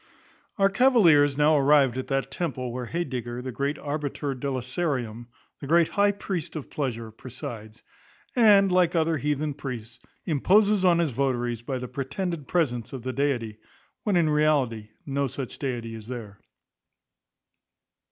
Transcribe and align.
Our 0.57 0.71
cavaliers 0.71 1.37
now 1.37 1.55
arrived 1.59 1.95
at 1.95 2.07
that 2.07 2.31
temple, 2.31 2.73
where 2.73 2.87
Heydegger, 2.87 3.43
the 3.43 3.51
great 3.51 3.77
Arbiter 3.77 4.33
Deliciarum, 4.33 5.27
the 5.59 5.67
great 5.67 5.89
high 5.89 6.11
priest 6.11 6.55
of 6.55 6.71
pleasure, 6.71 7.11
presides; 7.11 7.83
and, 8.35 8.71
like 8.71 8.95
other 8.95 9.17
heathen 9.17 9.53
priests, 9.53 9.99
imposes 10.25 10.83
on 10.83 10.97
his 10.97 11.11
votaries 11.11 11.61
by 11.61 11.77
the 11.77 11.87
pretended 11.87 12.47
presence 12.47 12.93
of 12.93 13.03
the 13.03 13.13
deity, 13.13 13.59
when 14.01 14.15
in 14.15 14.27
reality 14.31 14.89
no 15.05 15.27
such 15.27 15.59
deity 15.59 15.93
is 15.93 16.07
there. 16.07 16.39